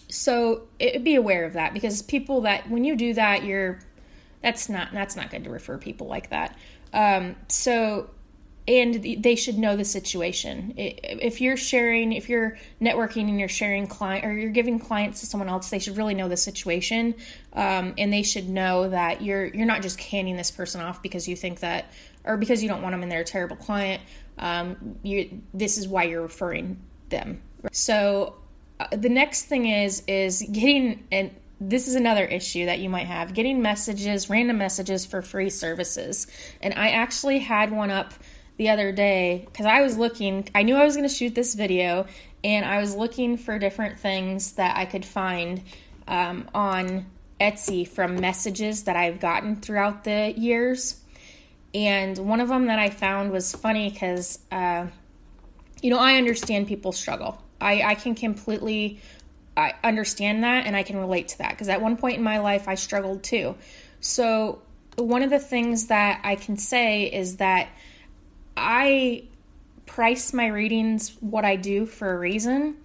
so 0.08 0.68
it, 0.78 1.02
be 1.02 1.14
aware 1.14 1.44
of 1.44 1.54
that 1.54 1.72
because 1.72 2.02
people 2.02 2.42
that 2.42 2.68
when 2.68 2.84
you 2.84 2.94
do 2.94 3.14
that, 3.14 3.44
you're 3.44 3.80
that's 4.42 4.68
not 4.68 4.92
that's 4.92 5.16
not 5.16 5.30
good 5.30 5.44
to 5.44 5.50
refer 5.50 5.78
people 5.78 6.06
like 6.08 6.28
that. 6.28 6.58
Um, 6.92 7.36
so 7.48 8.10
and 8.68 9.22
they 9.22 9.34
should 9.34 9.56
know 9.56 9.76
the 9.76 9.84
situation. 9.84 10.74
If 10.76 11.40
you're 11.40 11.56
sharing, 11.56 12.12
if 12.12 12.28
you're 12.28 12.58
networking 12.82 13.22
and 13.22 13.40
you're 13.40 13.48
sharing 13.48 13.86
client 13.86 14.26
or 14.26 14.32
you're 14.34 14.50
giving 14.50 14.78
clients 14.78 15.20
to 15.20 15.26
someone 15.26 15.48
else, 15.48 15.70
they 15.70 15.78
should 15.78 15.96
really 15.96 16.12
know 16.12 16.28
the 16.28 16.36
situation, 16.36 17.14
um, 17.54 17.94
and 17.96 18.12
they 18.12 18.22
should 18.22 18.50
know 18.50 18.90
that 18.90 19.22
you're 19.22 19.46
you're 19.46 19.66
not 19.66 19.80
just 19.80 19.98
handing 19.98 20.36
this 20.36 20.50
person 20.50 20.82
off 20.82 21.02
because 21.02 21.26
you 21.26 21.34
think 21.34 21.60
that 21.60 21.86
or 22.24 22.36
because 22.36 22.62
you 22.62 22.68
don't 22.68 22.82
want 22.82 22.92
them 22.92 23.02
and 23.02 23.10
they're 23.10 23.22
a 23.22 23.24
terrible 23.24 23.56
client. 23.56 24.02
Um, 24.38 24.98
you 25.02 25.40
this 25.54 25.78
is 25.78 25.88
why 25.88 26.02
you're 26.02 26.22
referring 26.22 26.78
them. 27.08 27.40
So 27.72 28.36
uh, 28.78 28.88
the 28.94 29.08
next 29.08 29.44
thing 29.44 29.66
is 29.66 30.02
is 30.06 30.46
getting 30.52 31.06
and 31.10 31.30
this 31.58 31.88
is 31.88 31.94
another 31.94 32.24
issue 32.24 32.66
that 32.66 32.80
you 32.80 32.90
might 32.90 33.06
have 33.06 33.34
getting 33.34 33.60
messages 33.60 34.30
random 34.30 34.58
messages 34.58 35.04
for 35.04 35.22
free 35.22 35.50
services 35.50 36.28
and 36.62 36.72
i 36.74 36.90
actually 36.90 37.40
had 37.40 37.72
one 37.72 37.90
up 37.90 38.14
the 38.58 38.68
other 38.70 38.92
day 38.92 39.44
because 39.46 39.66
I 39.66 39.80
was 39.80 39.96
looking, 39.96 40.48
I 40.54 40.62
knew 40.62 40.76
I 40.76 40.84
was 40.84 40.94
going 40.94 41.08
to 41.08 41.14
shoot 41.14 41.34
this 41.34 41.54
video, 41.54 42.06
and 42.44 42.66
I 42.66 42.80
was 42.80 42.94
looking 42.94 43.36
for 43.38 43.58
different 43.58 43.98
things 43.98 44.52
that 44.52 44.76
I 44.76 44.84
could 44.84 45.04
find 45.04 45.62
um, 46.06 46.48
on 46.54 47.06
Etsy 47.40 47.88
from 47.88 48.20
messages 48.20 48.84
that 48.84 48.96
I've 48.96 49.20
gotten 49.20 49.56
throughout 49.56 50.04
the 50.04 50.34
years. 50.36 51.00
And 51.74 52.18
one 52.18 52.40
of 52.40 52.48
them 52.48 52.66
that 52.66 52.78
I 52.78 52.90
found 52.90 53.30
was 53.30 53.54
funny 53.54 53.90
because, 53.90 54.38
uh, 54.50 54.86
you 55.82 55.90
know, 55.90 55.98
I 55.98 56.16
understand 56.16 56.66
people 56.66 56.92
struggle. 56.92 57.42
I, 57.60 57.82
I 57.82 57.94
can 57.94 58.14
completely 58.14 59.00
I 59.58 59.74
understand 59.82 60.44
that 60.44 60.66
and 60.66 60.76
I 60.76 60.84
can 60.84 60.96
relate 60.98 61.28
to 61.28 61.38
that 61.38 61.50
because 61.50 61.68
at 61.68 61.82
one 61.82 61.96
point 61.96 62.16
in 62.16 62.22
my 62.22 62.38
life 62.38 62.68
I 62.68 62.76
struggled 62.76 63.24
too. 63.24 63.56
So, 64.00 64.62
one 64.94 65.22
of 65.22 65.30
the 65.30 65.40
things 65.40 65.88
that 65.88 66.20
I 66.22 66.36
can 66.36 66.56
say 66.56 67.04
is 67.04 67.36
that 67.36 67.68
I 68.58 69.24
price 69.86 70.32
my 70.32 70.46
readings 70.46 71.16
what 71.20 71.44
I 71.44 71.56
do 71.56 71.86
for 71.86 72.12
a 72.12 72.18
reason. 72.18 72.76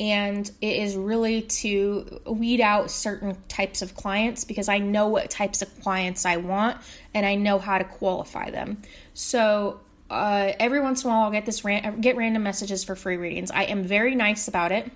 And 0.00 0.48
it 0.60 0.76
is 0.76 0.96
really 0.96 1.42
to 1.42 2.20
weed 2.24 2.60
out 2.60 2.90
certain 2.90 3.36
types 3.48 3.82
of 3.82 3.94
clients 3.96 4.44
because 4.44 4.68
I 4.68 4.78
know 4.78 5.08
what 5.08 5.28
types 5.28 5.60
of 5.60 5.80
clients 5.80 6.24
I 6.24 6.36
want 6.36 6.78
and 7.14 7.26
I 7.26 7.34
know 7.34 7.58
how 7.58 7.78
to 7.78 7.84
qualify 7.84 8.50
them. 8.50 8.80
So 9.14 9.80
uh, 10.08 10.52
every 10.58 10.80
once 10.80 11.02
in 11.02 11.10
a 11.10 11.12
while, 11.12 11.24
I'll 11.24 11.30
get 11.32 11.46
this 11.46 11.64
ran- 11.64 12.00
get 12.00 12.16
random 12.16 12.44
messages 12.44 12.84
for 12.84 12.94
free 12.94 13.16
readings. 13.16 13.50
I 13.50 13.64
am 13.64 13.82
very 13.82 14.14
nice 14.14 14.46
about 14.46 14.72
it. 14.72 14.90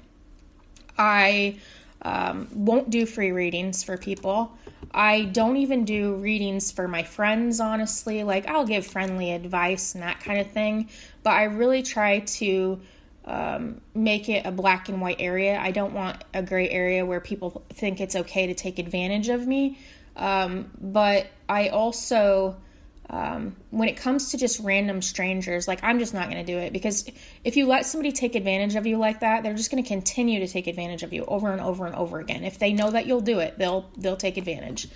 I 0.96 1.56
um, 2.02 2.48
won't 2.52 2.90
do 2.90 3.06
free 3.06 3.32
readings 3.32 3.82
for 3.82 3.96
people. 3.96 4.56
I 4.92 5.22
don't 5.24 5.56
even 5.56 5.84
do 5.84 6.14
readings 6.16 6.70
for 6.70 6.86
my 6.86 7.02
friends, 7.02 7.60
honestly. 7.60 8.24
Like, 8.24 8.46
I'll 8.46 8.66
give 8.66 8.86
friendly 8.86 9.32
advice 9.32 9.94
and 9.94 10.02
that 10.02 10.20
kind 10.20 10.40
of 10.40 10.50
thing, 10.50 10.90
but 11.22 11.30
I 11.30 11.44
really 11.44 11.82
try 11.82 12.20
to 12.20 12.80
um, 13.24 13.80
make 13.94 14.28
it 14.28 14.44
a 14.44 14.50
black 14.50 14.88
and 14.88 15.00
white 15.00 15.16
area. 15.20 15.58
I 15.58 15.70
don't 15.70 15.94
want 15.94 16.22
a 16.34 16.42
gray 16.42 16.68
area 16.68 17.06
where 17.06 17.20
people 17.20 17.64
think 17.70 18.00
it's 18.00 18.16
okay 18.16 18.48
to 18.48 18.54
take 18.54 18.78
advantage 18.78 19.28
of 19.28 19.46
me. 19.46 19.78
Um, 20.16 20.70
but 20.78 21.28
I 21.48 21.68
also 21.68 22.56
um, 23.12 23.56
when 23.68 23.90
it 23.90 23.96
comes 23.98 24.30
to 24.30 24.38
just 24.38 24.58
random 24.60 25.02
strangers, 25.02 25.68
like 25.68 25.80
I'm 25.82 25.98
just 25.98 26.14
not 26.14 26.30
going 26.30 26.44
to 26.44 26.50
do 26.50 26.58
it 26.58 26.72
because 26.72 27.04
if 27.44 27.58
you 27.58 27.66
let 27.66 27.84
somebody 27.84 28.10
take 28.10 28.34
advantage 28.34 28.74
of 28.74 28.86
you 28.86 28.96
like 28.96 29.20
that, 29.20 29.42
they're 29.42 29.52
just 29.52 29.70
going 29.70 29.82
to 29.82 29.88
continue 29.88 30.40
to 30.40 30.48
take 30.48 30.66
advantage 30.66 31.02
of 31.02 31.12
you 31.12 31.26
over 31.26 31.52
and 31.52 31.60
over 31.60 31.84
and 31.84 31.94
over 31.94 32.20
again. 32.20 32.42
If 32.42 32.58
they 32.58 32.72
know 32.72 32.90
that 32.90 33.06
you'll 33.06 33.20
do 33.20 33.38
it, 33.38 33.58
they'll 33.58 33.90
they'll 33.98 34.16
take 34.16 34.38
advantage. 34.38 34.88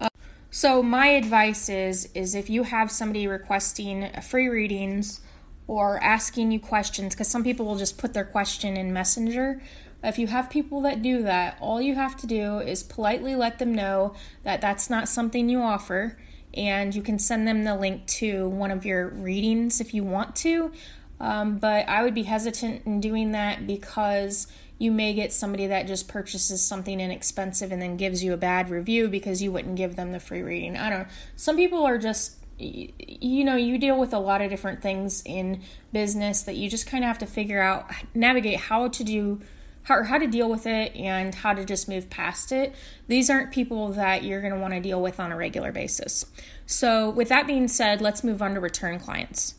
Uh, 0.00 0.08
so 0.50 0.82
my 0.82 1.08
advice 1.08 1.68
is 1.68 2.10
is 2.12 2.34
if 2.34 2.50
you 2.50 2.64
have 2.64 2.90
somebody 2.90 3.28
requesting 3.28 4.10
free 4.20 4.48
readings 4.48 5.20
or 5.68 6.02
asking 6.02 6.50
you 6.50 6.58
questions, 6.58 7.14
because 7.14 7.28
some 7.28 7.44
people 7.44 7.64
will 7.66 7.78
just 7.78 7.98
put 7.98 8.14
their 8.14 8.24
question 8.24 8.76
in 8.76 8.92
Messenger. 8.92 9.62
If 10.02 10.18
you 10.18 10.26
have 10.26 10.50
people 10.50 10.80
that 10.80 11.02
do 11.02 11.22
that, 11.22 11.56
all 11.60 11.80
you 11.80 11.94
have 11.94 12.16
to 12.16 12.26
do 12.26 12.58
is 12.58 12.82
politely 12.82 13.36
let 13.36 13.60
them 13.60 13.72
know 13.72 14.14
that 14.42 14.60
that's 14.60 14.90
not 14.90 15.08
something 15.08 15.48
you 15.48 15.60
offer 15.60 16.16
and 16.54 16.94
you 16.94 17.02
can 17.02 17.18
send 17.18 17.46
them 17.46 17.64
the 17.64 17.76
link 17.76 18.06
to 18.06 18.48
one 18.48 18.70
of 18.70 18.84
your 18.84 19.08
readings 19.08 19.80
if 19.80 19.94
you 19.94 20.04
want 20.04 20.36
to. 20.36 20.72
Um, 21.20 21.58
but 21.58 21.88
I 21.88 22.02
would 22.02 22.14
be 22.14 22.22
hesitant 22.22 22.86
in 22.86 23.00
doing 23.00 23.32
that 23.32 23.66
because 23.66 24.46
you 24.78 24.90
may 24.90 25.12
get 25.12 25.32
somebody 25.32 25.66
that 25.66 25.86
just 25.86 26.08
purchases 26.08 26.62
something 26.62 26.98
inexpensive 27.00 27.70
and 27.70 27.82
then 27.82 27.98
gives 27.98 28.24
you 28.24 28.32
a 28.32 28.38
bad 28.38 28.70
review 28.70 29.08
because 29.08 29.42
you 29.42 29.52
wouldn't 29.52 29.76
give 29.76 29.96
them 29.96 30.12
the 30.12 30.20
free 30.20 30.40
reading. 30.40 30.76
I 30.76 30.88
don't 30.88 31.00
know. 31.00 31.08
Some 31.36 31.56
people 31.56 31.84
are 31.84 31.98
just 31.98 32.36
you 32.62 33.42
know 33.42 33.56
you 33.56 33.78
deal 33.78 33.98
with 33.98 34.12
a 34.12 34.18
lot 34.18 34.42
of 34.42 34.50
different 34.50 34.82
things 34.82 35.22
in 35.24 35.62
business 35.92 36.42
that 36.42 36.56
you 36.56 36.68
just 36.68 36.86
kind 36.86 37.02
of 37.02 37.08
have 37.08 37.18
to 37.18 37.26
figure 37.26 37.62
out 37.62 37.90
navigate 38.14 38.58
how 38.58 38.86
to 38.88 39.02
do 39.02 39.40
how, 39.84 40.04
how 40.04 40.18
to 40.18 40.26
deal 40.26 40.48
with 40.48 40.66
it 40.66 40.94
and 40.94 41.34
how 41.34 41.52
to 41.54 41.64
just 41.64 41.88
move 41.88 42.10
past 42.10 42.52
it. 42.52 42.74
These 43.08 43.30
aren't 43.30 43.50
people 43.50 43.88
that 43.92 44.22
you're 44.22 44.40
going 44.40 44.52
to 44.52 44.58
want 44.58 44.74
to 44.74 44.80
deal 44.80 45.00
with 45.00 45.18
on 45.18 45.32
a 45.32 45.36
regular 45.36 45.72
basis. 45.72 46.26
So, 46.66 47.10
with 47.10 47.28
that 47.28 47.46
being 47.46 47.68
said, 47.68 48.00
let's 48.00 48.22
move 48.22 48.42
on 48.42 48.54
to 48.54 48.60
return 48.60 48.98
clients. 48.98 49.54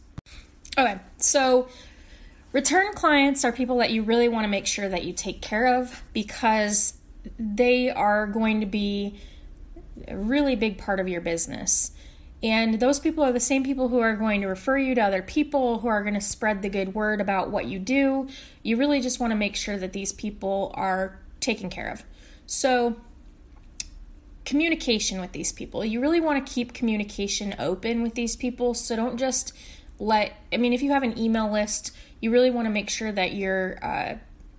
Okay, 0.78 1.00
so 1.18 1.68
return 2.54 2.94
clients 2.94 3.44
are 3.44 3.52
people 3.52 3.78
that 3.80 3.92
you 3.92 4.04
really 4.04 4.30
want 4.30 4.46
to 4.46 4.48
make 4.48 4.66
sure 4.66 4.88
that 4.88 5.04
you 5.04 5.12
take 5.12 5.42
care 5.42 5.80
of 5.80 6.04
because 6.14 6.94
they 7.38 7.90
are 7.90 8.26
going 8.26 8.62
to 8.62 8.66
be 8.66 9.20
a 10.08 10.18
really 10.18 10.56
big 10.56 10.78
part 10.78 11.00
of 11.00 11.08
your 11.08 11.22
business. 11.22 11.92
And 12.44 12.80
those 12.80 13.00
people 13.00 13.24
are 13.24 13.32
the 13.32 13.40
same 13.40 13.64
people 13.64 13.90
who 13.90 14.00
are 14.00 14.16
going 14.16 14.42
to 14.42 14.48
refer 14.48 14.78
you 14.78 14.96
to 14.96 15.02
other 15.02 15.22
people, 15.22 15.80
who 15.80 15.88
are 15.88 16.02
going 16.02 16.16
to 16.16 16.22
spread 16.22 16.62
the 16.62 16.70
good 16.70 16.96
word 16.96 17.22
about 17.22 17.52
what 17.52 17.66
you 17.66 17.78
do. 17.78 18.28
You 18.64 18.78
really 18.78 19.00
just 19.00 19.20
want 19.20 19.32
to 19.32 19.38
make 19.38 19.56
sure 19.56 19.78
that 19.78 19.94
these 19.94 20.12
people 20.12 20.72
are 20.74 21.20
taken 21.40 21.70
care 21.70 21.90
of. 21.90 22.04
So, 22.48 22.98
communication 24.44 25.22
with 25.22 25.34
these 25.34 25.52
people. 25.52 25.86
You 25.86 26.02
really 26.02 26.20
want 26.20 26.46
to 26.46 26.54
keep 26.54 26.74
communication 26.74 27.56
open 27.60 28.02
with 28.02 28.16
these 28.16 28.36
people. 28.36 28.74
So, 28.74 28.96
don't 28.96 29.18
just 29.18 29.54
let, 30.00 30.34
I 30.52 30.58
mean, 30.58 30.74
if 30.74 30.82
you 30.82 30.92
have 30.92 31.04
an 31.04 31.18
email 31.20 31.50
list, 31.50 31.96
you 32.22 32.32
really 32.32 32.50
want 32.50 32.66
to 32.66 32.72
make 32.72 32.90
sure 32.90 33.12
that 33.12 33.34
you're 33.34 33.78
uh, 33.86 34.16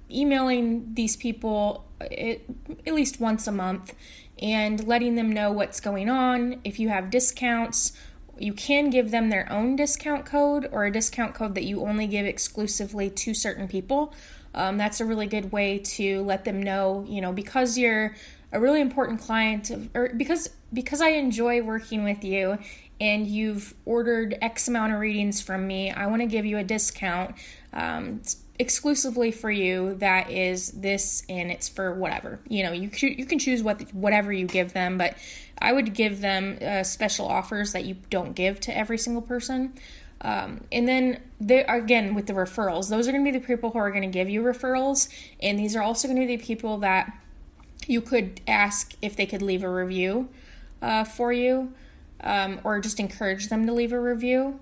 emailing 0.09 0.95
these 0.95 1.17
people 1.17 1.85
at, 2.01 2.41
at 2.87 2.95
least 2.95 3.21
once 3.21 3.49
a 3.49 3.53
month 3.53 3.95
and 4.43 4.87
letting 4.87 5.15
them 5.15 5.31
know 5.31 5.53
what's 5.53 5.81
going 5.81 6.11
on. 6.11 6.61
If 6.65 6.81
you 6.81 6.89
have 6.89 7.11
discounts, 7.11 7.93
you 8.39 8.53
can 8.53 8.91
give 8.91 9.13
them 9.13 9.31
their 9.31 9.51
own 9.53 9.77
discount 9.77 10.27
code 10.27 10.69
or 10.73 10.85
a 10.85 10.93
discount 10.93 11.33
code 11.33 11.55
that 11.55 11.65
you 11.65 11.83
only 11.83 12.09
give 12.09 12.27
exclusively 12.27 13.09
to 13.09 13.35
certain 13.35 13.69
people. 13.69 14.13
Um, 14.53 14.77
that's 14.79 15.01
a 15.01 15.05
really 15.05 15.29
good 15.29 15.53
way 15.53 15.79
to 15.79 16.23
let 16.23 16.45
them 16.45 16.61
know, 16.61 17.07
you 17.09 17.21
know, 17.21 17.33
because 17.33 17.79
you're 17.79 18.17
a 18.51 18.61
really 18.61 18.81
important 18.81 19.21
client, 19.21 19.71
or 19.95 20.11
because 20.15 20.51
because 20.73 21.01
I 21.01 21.11
enjoy 21.11 21.63
working 21.63 22.05
with 22.05 22.25
you, 22.25 22.59
and 23.01 23.27
you've 23.27 23.75
ordered 23.85 24.37
X 24.43 24.69
amount 24.69 24.93
of 24.93 25.01
readings 25.01 25.41
from 25.41 25.67
me. 25.67 25.91
I 25.91 26.07
want 26.07 26.21
to 26.21 26.27
give 26.27 26.45
you 26.45 26.59
a 26.59 26.65
discount. 26.65 27.35
Um, 27.73 28.23
exclusively 28.59 29.33
for 29.33 29.51
you 29.51 29.95
that 29.95 30.31
is 30.31 30.71
this 30.73 31.25
and 31.29 31.51
it's 31.51 31.69
for 31.69 31.95
whatever. 31.95 32.41
You 32.49 32.65
know 32.65 32.73
you 32.73 32.91
you 33.01 33.27
can 33.27 33.39
choose 33.39 33.63
what 33.63 33.93
whatever 33.95 34.33
you 34.33 34.47
give 34.47 34.73
them 34.73 34.99
but 34.99 35.17
i 35.59 35.73
would 35.73 35.95
give 35.95 36.21
them 36.21 36.59
uh, 36.61 36.83
special 36.83 37.27
offers 37.27 37.73
that 37.73 37.85
you 37.85 37.97
don't 38.11 38.35
give 38.35 38.61
to 38.61 38.77
every 38.77 38.99
single 38.99 39.23
person. 39.23 39.73
Um, 40.21 40.65
and 40.71 40.87
then 40.87 41.21
they 41.41 41.65
again 41.65 42.15
with 42.15 42.27
the 42.27 42.33
referrals 42.33 42.91
those 42.91 43.09
are 43.09 43.13
going 43.13 43.25
to 43.25 43.33
be 43.33 43.37
the 43.37 43.45
people 43.45 43.71
who 43.71 43.79
are 43.79 43.91
going 43.91 44.03
to 44.03 44.09
give 44.09 44.31
you 44.31 44.43
referrals 44.43 45.09
and 45.41 45.59
these 45.59 45.75
are 45.75 45.83
also 45.83 46.07
going 46.07 46.21
to 46.21 46.27
be 46.27 46.37
the 46.37 46.45
people 46.45 46.79
that 46.79 47.13
you 47.89 48.01
could 48.01 48.41
ask 48.47 48.95
if 49.03 49.17
they 49.17 49.27
could 49.27 49.43
leave 49.43 49.65
a 49.65 49.69
review 49.69 50.29
uh, 50.81 51.03
for 51.03 51.33
you 51.33 51.73
um, 52.21 52.61
or 52.63 52.79
just 52.81 53.01
encourage 53.01 53.49
them 53.49 53.67
to 53.67 53.73
leave 53.73 53.93
a 53.93 54.01
review 54.01 54.61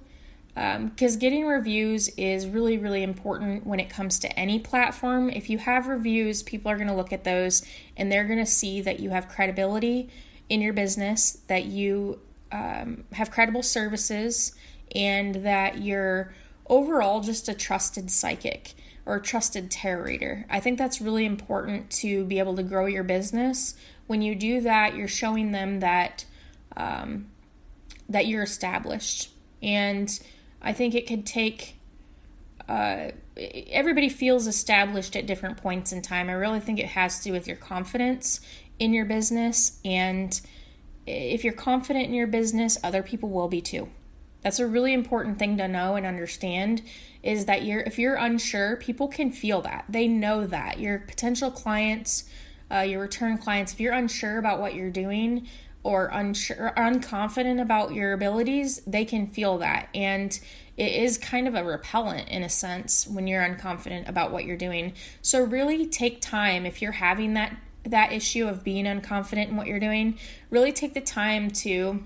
because 0.54 1.14
um, 1.14 1.18
getting 1.18 1.46
reviews 1.46 2.08
is 2.16 2.46
really, 2.46 2.76
really 2.76 3.02
important 3.02 3.66
when 3.66 3.78
it 3.78 3.88
comes 3.88 4.18
to 4.18 4.38
any 4.38 4.58
platform. 4.58 5.30
If 5.30 5.48
you 5.48 5.58
have 5.58 5.86
reviews, 5.86 6.42
people 6.42 6.70
are 6.70 6.76
going 6.76 6.88
to 6.88 6.94
look 6.94 7.12
at 7.12 7.24
those 7.24 7.64
and 7.96 8.10
they're 8.10 8.24
going 8.24 8.38
to 8.38 8.46
see 8.46 8.80
that 8.80 9.00
you 9.00 9.10
have 9.10 9.28
credibility 9.28 10.10
in 10.48 10.60
your 10.60 10.72
business, 10.72 11.38
that 11.46 11.66
you 11.66 12.20
um, 12.50 13.04
have 13.12 13.30
credible 13.30 13.62
services, 13.62 14.54
and 14.94 15.36
that 15.36 15.78
you're 15.78 16.34
overall 16.66 17.20
just 17.20 17.48
a 17.48 17.54
trusted 17.54 18.10
psychic 18.10 18.74
or 19.06 19.16
a 19.16 19.22
trusted 19.22 19.70
tarot 19.70 20.02
reader. 20.02 20.46
I 20.50 20.60
think 20.60 20.78
that's 20.78 21.00
really 21.00 21.24
important 21.24 21.90
to 21.92 22.24
be 22.24 22.38
able 22.40 22.56
to 22.56 22.62
grow 22.62 22.86
your 22.86 23.04
business. 23.04 23.74
When 24.08 24.20
you 24.20 24.34
do 24.34 24.60
that, 24.62 24.96
you're 24.96 25.08
showing 25.08 25.52
them 25.52 25.80
that 25.80 26.24
um, 26.76 27.26
that 28.08 28.26
you're 28.26 28.42
established 28.42 29.30
and 29.62 30.20
I 30.62 30.72
think 30.72 30.94
it 30.94 31.06
could 31.06 31.26
take. 31.26 31.76
Uh, 32.68 33.10
everybody 33.36 34.08
feels 34.08 34.46
established 34.46 35.16
at 35.16 35.26
different 35.26 35.56
points 35.56 35.92
in 35.92 36.02
time. 36.02 36.28
I 36.28 36.34
really 36.34 36.60
think 36.60 36.78
it 36.78 36.86
has 36.86 37.18
to 37.18 37.24
do 37.24 37.32
with 37.32 37.46
your 37.46 37.56
confidence 37.56 38.40
in 38.78 38.92
your 38.92 39.04
business. 39.04 39.80
And 39.84 40.40
if 41.06 41.42
you're 41.42 41.52
confident 41.52 42.06
in 42.06 42.14
your 42.14 42.26
business, 42.26 42.78
other 42.84 43.02
people 43.02 43.28
will 43.28 43.48
be 43.48 43.60
too. 43.60 43.88
That's 44.42 44.58
a 44.58 44.66
really 44.66 44.92
important 44.92 45.38
thing 45.38 45.56
to 45.58 45.68
know 45.68 45.96
and 45.96 46.06
understand 46.06 46.82
is 47.22 47.44
that 47.44 47.62
you're 47.62 47.80
if 47.80 47.98
you're 47.98 48.14
unsure, 48.14 48.76
people 48.76 49.08
can 49.08 49.30
feel 49.30 49.60
that. 49.62 49.84
They 49.88 50.08
know 50.08 50.46
that. 50.46 50.80
Your 50.80 50.98
potential 50.98 51.50
clients, 51.50 52.24
uh, 52.70 52.80
your 52.80 53.02
return 53.02 53.36
clients, 53.36 53.72
if 53.72 53.80
you're 53.80 53.92
unsure 53.92 54.38
about 54.38 54.60
what 54.60 54.74
you're 54.74 54.90
doing 54.90 55.46
or 55.82 56.06
unsure 56.06 56.72
unconfident 56.76 57.60
about 57.60 57.92
your 57.94 58.12
abilities, 58.12 58.80
they 58.86 59.04
can 59.04 59.26
feel 59.26 59.58
that. 59.58 59.88
And 59.94 60.38
it 60.76 60.92
is 60.92 61.18
kind 61.18 61.48
of 61.48 61.54
a 61.54 61.64
repellent 61.64 62.28
in 62.28 62.42
a 62.42 62.48
sense 62.48 63.06
when 63.06 63.26
you're 63.26 63.42
unconfident 63.42 64.08
about 64.08 64.30
what 64.30 64.44
you're 64.44 64.56
doing. 64.56 64.92
So 65.22 65.42
really 65.42 65.86
take 65.86 66.20
time 66.20 66.66
if 66.66 66.80
you're 66.82 66.92
having 66.92 67.34
that 67.34 67.56
that 67.84 68.12
issue 68.12 68.46
of 68.46 68.62
being 68.62 68.84
unconfident 68.84 69.48
in 69.48 69.56
what 69.56 69.66
you're 69.66 69.80
doing, 69.80 70.18
really 70.50 70.70
take 70.70 70.92
the 70.92 71.00
time 71.00 71.50
to 71.50 72.02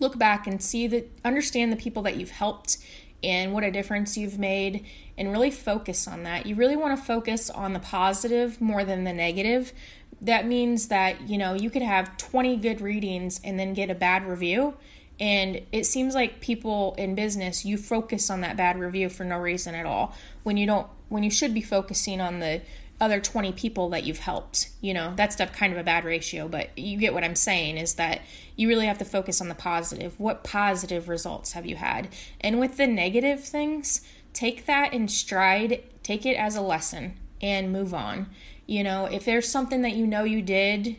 look 0.00 0.18
back 0.18 0.46
and 0.46 0.62
see 0.62 0.86
the 0.86 1.06
understand 1.24 1.72
the 1.72 1.76
people 1.76 2.02
that 2.02 2.16
you've 2.16 2.30
helped 2.30 2.78
and 3.22 3.52
what 3.52 3.64
a 3.64 3.70
difference 3.70 4.16
you've 4.16 4.38
made 4.38 4.84
and 5.16 5.32
really 5.32 5.50
focus 5.50 6.06
on 6.06 6.22
that. 6.22 6.46
You 6.46 6.54
really 6.54 6.76
want 6.76 6.96
to 6.96 7.04
focus 7.04 7.50
on 7.50 7.72
the 7.72 7.80
positive 7.80 8.60
more 8.60 8.84
than 8.84 9.04
the 9.04 9.12
negative. 9.12 9.72
That 10.20 10.46
means 10.46 10.88
that, 10.88 11.28
you 11.28 11.38
know, 11.38 11.54
you 11.54 11.70
could 11.70 11.82
have 11.82 12.16
20 12.16 12.56
good 12.56 12.80
readings 12.80 13.40
and 13.44 13.58
then 13.58 13.74
get 13.74 13.90
a 13.90 13.94
bad 13.94 14.26
review. 14.26 14.74
And 15.20 15.62
it 15.72 15.84
seems 15.84 16.14
like 16.14 16.40
people 16.40 16.94
in 16.96 17.14
business, 17.14 17.64
you 17.64 17.76
focus 17.76 18.30
on 18.30 18.40
that 18.42 18.56
bad 18.56 18.78
review 18.78 19.08
for 19.08 19.24
no 19.24 19.38
reason 19.38 19.74
at 19.74 19.86
all 19.86 20.14
when 20.42 20.56
you 20.56 20.66
don't, 20.66 20.86
when 21.08 21.22
you 21.22 21.30
should 21.30 21.54
be 21.54 21.60
focusing 21.60 22.20
on 22.20 22.38
the 22.40 22.62
other 23.00 23.20
20 23.20 23.52
people 23.52 23.88
that 23.90 24.04
you've 24.04 24.18
helped. 24.18 24.70
You 24.80 24.94
know, 24.94 25.12
that's 25.16 25.36
kind 25.36 25.72
of 25.72 25.78
a 25.78 25.84
bad 25.84 26.04
ratio, 26.04 26.48
but 26.48 26.76
you 26.76 26.98
get 26.98 27.14
what 27.14 27.24
I'm 27.24 27.36
saying 27.36 27.78
is 27.78 27.94
that 27.94 28.22
you 28.56 28.68
really 28.68 28.86
have 28.86 28.98
to 28.98 29.04
focus 29.04 29.40
on 29.40 29.48
the 29.48 29.54
positive. 29.54 30.18
What 30.18 30.42
positive 30.42 31.08
results 31.08 31.52
have 31.52 31.64
you 31.66 31.76
had? 31.76 32.08
And 32.40 32.58
with 32.58 32.76
the 32.76 32.86
negative 32.86 33.44
things, 33.44 34.02
take 34.32 34.66
that 34.66 34.92
in 34.92 35.06
stride, 35.08 35.82
take 36.02 36.26
it 36.26 36.36
as 36.36 36.56
a 36.56 36.60
lesson 36.60 37.16
and 37.40 37.72
move 37.72 37.94
on. 37.94 38.30
You 38.68 38.84
know, 38.84 39.06
if 39.06 39.24
there's 39.24 39.48
something 39.48 39.80
that 39.80 39.94
you 39.94 40.06
know 40.06 40.24
you 40.24 40.42
did, 40.42 40.96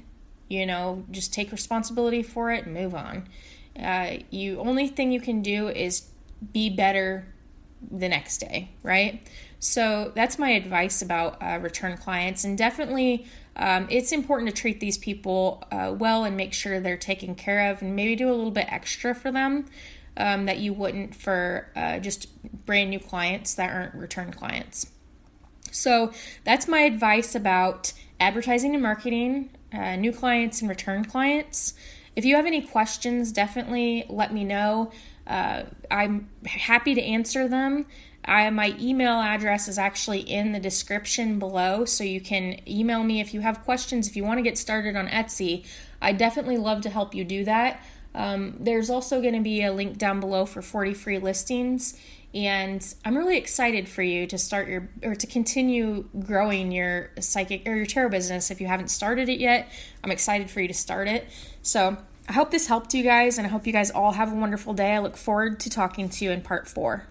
you 0.50 0.66
know, 0.66 1.06
just 1.12 1.32
take 1.32 1.52
responsibility 1.52 2.24
for 2.24 2.52
it 2.52 2.66
and 2.66 2.74
move 2.74 2.96
on. 2.96 3.30
Uh, 3.80 4.18
you 4.32 4.60
only 4.60 4.88
thing 4.88 5.12
you 5.12 5.22
can 5.22 5.44
do 5.44 5.70
is 5.70 6.10
be 6.52 6.70
better 6.72 7.28
the 7.92 8.10
next 8.10 8.40
day, 8.40 8.72
right? 8.82 9.22
So 9.60 10.12
that's 10.16 10.40
my 10.40 10.50
advice 10.50 11.04
about 11.04 11.42
uh, 11.44 11.60
return 11.62 11.96
clients. 11.96 12.44
And 12.44 12.58
definitely, 12.58 13.28
um, 13.56 13.86
it's 13.92 14.12
important 14.12 14.50
to 14.50 14.56
treat 14.60 14.80
these 14.80 14.98
people 14.98 15.64
uh, 15.72 15.94
well 15.96 16.24
and 16.24 16.36
make 16.36 16.54
sure 16.54 16.80
they're 16.80 16.98
taken 16.98 17.36
care 17.36 17.72
of 17.72 17.84
and 17.84 17.96
maybe 17.96 18.16
do 18.16 18.30
a 18.30 18.34
little 18.34 18.52
bit 18.52 18.66
extra 18.70 19.14
for 19.14 19.32
them 19.32 19.68
um, 20.18 20.48
that 20.48 20.58
you 20.58 20.74
wouldn't 20.74 21.14
for 21.14 21.70
uh, 21.76 22.00
just 22.00 22.42
brand 22.66 22.90
new 22.90 23.00
clients 23.00 23.54
that 23.54 23.70
aren't 23.70 23.94
return 23.94 24.32
clients. 24.32 24.88
So 25.72 26.12
that's 26.44 26.68
my 26.68 26.82
advice 26.82 27.36
about 27.36 27.94
advertising 28.20 28.74
and 28.74 28.84
marketing, 28.84 29.50
uh, 29.74 29.96
new 29.96 30.12
clients 30.12 30.62
and 30.62 30.70
return 30.70 31.06
clients. 31.06 31.74
If 32.16 32.26
you 32.26 32.36
have 32.36 32.46
any 32.46 32.62
questions, 32.62 33.32
definitely 33.32 34.06
let 34.10 34.34
me 34.34 34.44
know. 34.44 34.92
Uh, 35.26 35.64
I'm 35.90 36.30
happy 36.46 36.96
to 36.96 37.02
answer 37.02 37.48
them. 37.48 37.86
I, 38.26 38.50
my 38.50 38.76
email 38.80 39.14
address 39.14 39.68
is 39.68 39.78
actually 39.78 40.20
in 40.20 40.52
the 40.52 40.60
description 40.60 41.40
below, 41.40 41.86
so 41.86 42.04
you 42.04 42.20
can 42.20 42.60
email 42.68 43.04
me 43.04 43.22
if 43.22 43.34
you 43.34 43.42
have 43.42 43.64
questions. 43.64 44.08
If 44.08 44.16
you 44.16 44.24
want 44.24 44.38
to 44.40 44.42
get 44.42 44.58
started 44.58 44.96
on 44.96 45.08
Etsy, 45.08 45.66
I 46.02 46.12
definitely 46.12 46.58
love 46.58 46.82
to 46.82 46.90
help 46.90 47.16
you 47.16 47.24
do 47.24 47.46
that. 47.46 47.82
Um, 48.14 48.56
there's 48.60 48.90
also 48.90 49.22
going 49.22 49.36
to 49.36 49.42
be 49.42 49.64
a 49.64 49.72
link 49.72 49.98
down 49.98 50.20
below 50.20 50.46
for 50.46 50.62
40 50.62 50.94
free 50.94 51.20
listings, 51.20 51.98
and 52.34 52.94
I'm 53.04 53.18
really 53.18 53.38
excited 53.38 53.90
for 53.90 54.04
you 54.04 54.28
to 54.28 54.38
start 54.38 54.68
your 54.68 54.90
or 55.04 55.16
to 55.16 55.28
continue 55.28 56.08
growing 56.20 56.72
your 56.72 57.10
psychic 57.20 57.68
or 57.68 57.76
your 57.76 57.86
tarot 57.86 58.10
business. 58.10 58.52
If 58.52 58.62
you 58.62 58.68
haven't 58.68 58.90
started 58.90 59.30
it 59.30 59.40
yet, 59.40 59.72
I'm 60.04 60.12
excited 60.12 60.50
for 60.50 60.62
you 60.62 60.68
to 60.68 60.74
start 60.74 61.08
it. 61.08 61.28
So 61.62 61.98
I 62.28 62.34
hope 62.34 62.52
this 62.52 62.68
helped 62.68 62.94
you 62.94 63.04
guys, 63.04 63.40
and 63.40 63.48
I 63.48 63.50
hope 63.50 63.66
you 63.66 63.74
guys 63.74 63.90
all 63.90 64.12
have 64.12 64.32
a 64.32 64.36
wonderful 64.36 64.76
day. 64.76 64.94
I 64.94 65.00
look 65.00 65.18
forward 65.18 65.60
to 65.62 65.70
talking 65.70 66.10
to 66.10 66.26
you 66.26 66.32
in 66.32 66.42
part 66.42 66.68
four. 66.68 67.08